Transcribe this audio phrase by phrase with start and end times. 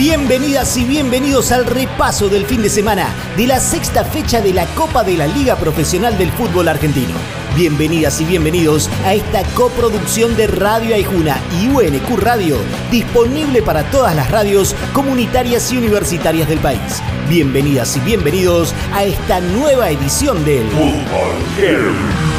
[0.00, 4.64] Bienvenidas y bienvenidos al repaso del fin de semana de la sexta fecha de la
[4.74, 7.12] Copa de la Liga Profesional del Fútbol Argentino.
[7.54, 12.56] Bienvenidas y bienvenidos a esta coproducción de Radio Aijuna y UNQ Radio,
[12.90, 17.02] disponible para todas las radios comunitarias y universitarias del país.
[17.28, 22.29] Bienvenidas y bienvenidos a esta nueva edición del Fútbol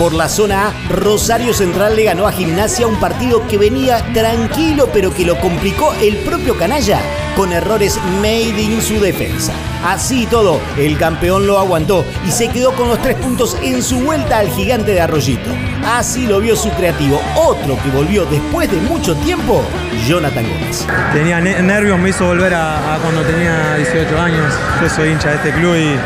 [0.00, 4.88] Por la zona A, Rosario Central le ganó a Gimnasia un partido que venía tranquilo
[4.90, 7.02] pero que lo complicó el propio Canalla
[7.36, 9.52] con errores made in su defensa.
[9.84, 14.00] Así todo, el campeón lo aguantó y se quedó con los tres puntos en su
[14.00, 15.50] vuelta al gigante de Arroyito.
[15.84, 19.62] Así lo vio su creativo, otro que volvió después de mucho tiempo,
[20.08, 20.86] Jonathan Gómez.
[21.12, 24.54] Tenía nervios, me hizo volver a, cuando tenía 18 años.
[24.80, 25.98] Yo soy hincha de este club y,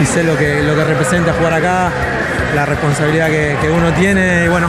[0.00, 1.92] y sé lo que representa jugar acá
[2.54, 4.68] la responsabilidad que, uno tiene y bueno,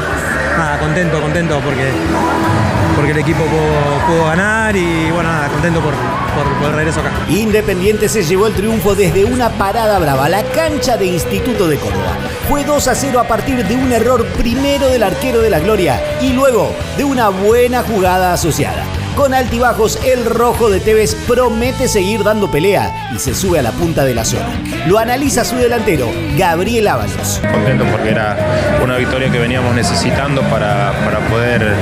[0.57, 1.91] nada, contento, contento porque,
[2.95, 7.11] porque el equipo pudo, ganar y bueno, nada, contento por, por, el regreso acá.
[7.29, 12.17] Independiente se llevó el triunfo desde una parada brava, la cancha de Instituto de Córdoba.
[12.47, 16.01] Fue 2 a 0 a partir de un error primero del arquero de la Gloria
[16.21, 18.90] y luego de una buena jugada asociada.
[19.15, 23.71] Con altibajos, el rojo de Tevez promete seguir dando pelea y se sube a la
[23.71, 24.47] punta de la zona.
[24.87, 27.41] Lo analiza su delantero, Gabriel Ábalos.
[27.51, 28.37] Contento porque era
[28.81, 31.75] una victoria que veníamos necesitando para, para poder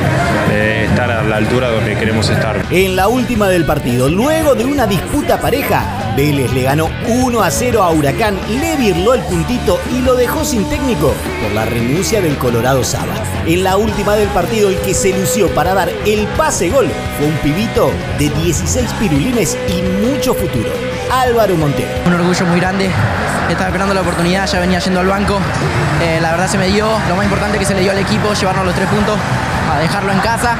[0.52, 2.66] eh, estar a la altura donde queremos estar.
[2.72, 7.50] En la última del partido, luego de una disputa pareja, Vélez le ganó 1 a
[7.50, 12.20] 0 a Huracán, le virló el puntito y lo dejó sin técnico por la renuncia
[12.20, 13.14] del Colorado Saba.
[13.46, 17.26] En la última del partido, el que se lució para dar el pase gol fue
[17.26, 20.70] un pibito de 16 pirulines y mucho futuro.
[21.10, 21.88] Álvaro Montero.
[22.06, 22.90] Un orgullo muy grande.
[23.50, 25.40] Estaba esperando la oportunidad, ya venía yendo al banco.
[26.02, 28.34] Eh, la verdad se me dio lo más importante que se le dio al equipo,
[28.34, 29.18] llevarnos los tres puntos,
[29.72, 30.56] a dejarlo en casa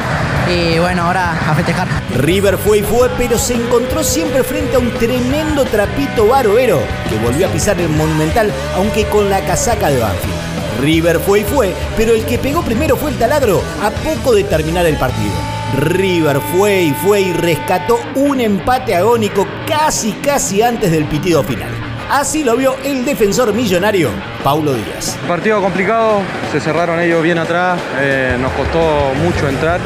[0.50, 1.88] y bueno, ahora a festejar.
[2.18, 7.18] River fue y fue, pero se encontró siempre frente a un tremendo trapito baroero que
[7.18, 10.82] volvió a pisar el Monumental, aunque con la casaca de Banfield.
[10.82, 14.44] River fue y fue, pero el que pegó primero fue el taladro a poco de
[14.44, 15.34] terminar el partido.
[15.78, 21.89] River fue y fue y rescató un empate agónico casi casi antes del pitido final.
[22.10, 24.10] Así lo vio el defensor millonario,
[24.44, 25.16] Paulo Díaz.
[25.28, 29.80] Partido complicado, se cerraron ellos bien atrás, eh, nos costó mucho entrar.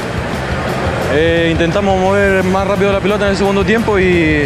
[1.14, 4.46] Eh, intentamos mover más rápido la pelota en el segundo tiempo y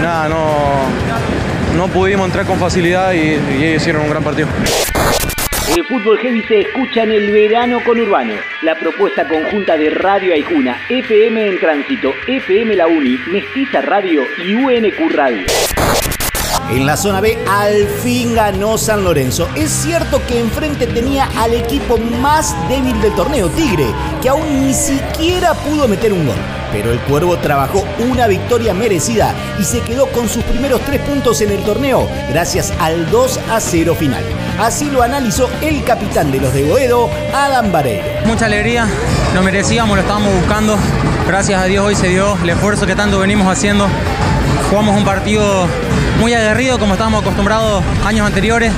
[0.00, 0.86] nada, no,
[1.76, 4.48] no pudimos entrar con facilidad y, y ellos hicieron un gran partido.
[5.76, 8.32] El fútbol heavy se escucha en el verano con Urbano,
[8.62, 14.54] la propuesta conjunta de Radio Aijuna, FM en Tránsito, FM La Uni, Mestiza Radio y
[14.54, 15.44] UNQ Radio.
[16.70, 19.48] En la zona B al fin ganó San Lorenzo.
[19.56, 23.86] Es cierto que enfrente tenía al equipo más débil del torneo, Tigre,
[24.20, 26.36] que aún ni siquiera pudo meter un gol.
[26.72, 31.40] Pero el Cuervo trabajó una victoria merecida y se quedó con sus primeros tres puntos
[31.40, 34.24] en el torneo gracias al 2 a 0 final.
[34.58, 38.04] Así lo analizó el capitán de los de Boedo, Adam Barreiro.
[38.26, 38.86] Mucha alegría,
[39.34, 40.76] lo merecíamos, lo estábamos buscando.
[41.26, 43.86] Gracias a Dios hoy se dio el esfuerzo que tanto venimos haciendo.
[44.70, 45.66] Jugamos un partido
[46.18, 48.72] muy aguerrido como estábamos acostumbrados años anteriores.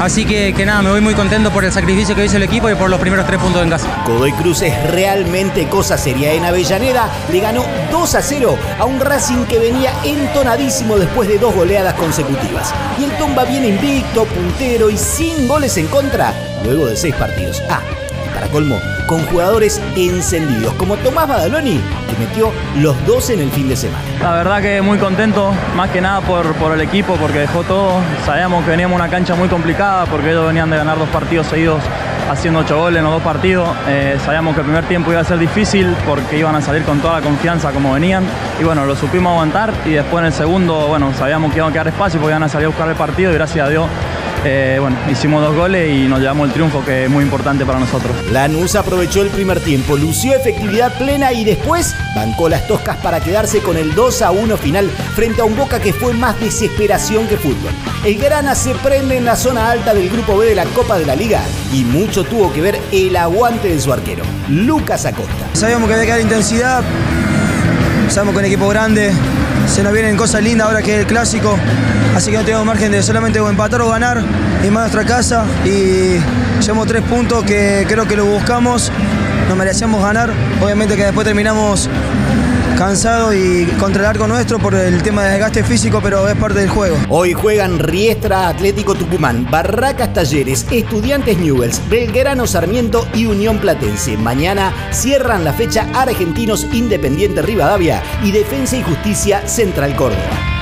[0.00, 2.68] Así que, que, nada, me voy muy contento por el sacrificio que hizo el equipo
[2.68, 4.02] y por los primeros tres puntos en casa.
[4.06, 6.32] Godoy Cruz es realmente cosa seria.
[6.32, 11.38] En Avellaneda le ganó 2 a 0 a un Racing que venía entonadísimo después de
[11.38, 12.74] dos goleadas consecutivas.
[12.98, 16.34] Y el Tomba viene invicto, puntero y sin goles en contra
[16.64, 17.62] luego de seis partidos.
[17.68, 17.80] Ah,
[18.34, 21.80] para colmo, con jugadores encendidos, como Tomás Badaloni,
[22.10, 24.02] que metió los dos en el fin de semana.
[24.20, 28.00] La verdad que muy contento, más que nada por, por el equipo, porque dejó todo.
[28.26, 31.80] Sabíamos que veníamos una cancha muy complicada, porque ellos venían de ganar dos partidos seguidos
[32.30, 33.68] haciendo ocho goles en los dos partidos.
[33.86, 37.00] Eh, sabíamos que el primer tiempo iba a ser difícil porque iban a salir con
[37.00, 38.24] toda la confianza como venían.
[38.60, 41.72] Y bueno, lo supimos aguantar y después en el segundo, bueno, sabíamos que iban a
[41.72, 43.86] quedar espacio porque iban a salir a buscar el partido y gracias a Dios
[44.44, 47.78] eh, bueno, hicimos dos goles y nos llevamos el triunfo que es muy importante para
[47.78, 48.14] nosotros.
[48.30, 53.60] Lanús aprovechó el primer tiempo, lució efectividad plena y después bancó las toscas para quedarse
[53.60, 57.36] con el 2 a 1 final frente a un Boca que fue más desesperación que
[57.36, 57.72] fútbol.
[58.04, 61.06] El Grana se prende en la zona alta del grupo B de la Copa de
[61.06, 61.40] la Liga
[61.72, 65.48] y mucho tuvo que ver el aguante de su arquero, Lucas Acosta.
[65.54, 66.82] Sabíamos que había que dar intensidad,
[68.08, 69.12] sabemos que un equipo grande,
[69.66, 71.56] se nos vienen cosas lindas ahora que es el clásico,
[72.14, 74.22] así que no tenemos margen de solamente empatar o ganar,
[74.62, 76.18] y más nuestra casa, y
[76.60, 78.90] llevamos tres puntos que creo que lo buscamos,
[79.48, 80.32] nos merecíamos ganar,
[80.62, 81.88] obviamente que después terminamos
[82.76, 86.60] cansado y contra el arco nuestro por el tema de desgaste físico, pero es parte
[86.60, 86.96] del juego.
[87.08, 94.16] Hoy juegan Riestra Atlético Tucumán, Barracas Talleres, Estudiantes Newells, Belgrano Sarmiento y Unión Platense.
[94.16, 100.53] Mañana cierran la fecha Argentinos Independiente Rivadavia y Defensa y Justicia Central Córdoba.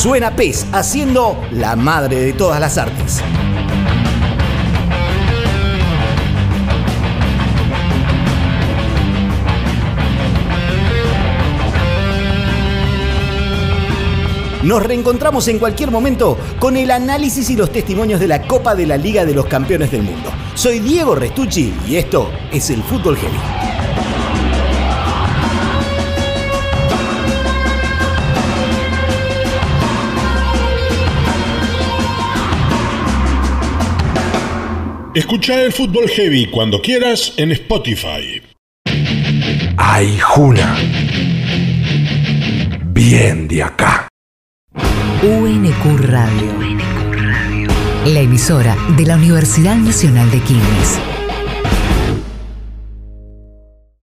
[0.00, 3.22] Suena PES haciendo la madre de todas las artes.
[14.62, 18.86] Nos reencontramos en cualquier momento con el análisis y los testimonios de la Copa de
[18.86, 20.32] la Liga de los Campeones del Mundo.
[20.54, 23.79] Soy Diego Restucci y esto es el Fútbol Heavy.
[35.14, 38.40] Escucha el fútbol heavy cuando quieras en Spotify.
[39.76, 40.76] Ay, Juna.
[42.84, 44.06] Bien de acá.
[45.22, 46.52] UNQ Radio.
[48.06, 51.00] La emisora de la Universidad Nacional de Quilmes.